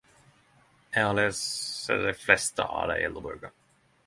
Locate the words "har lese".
1.07-1.99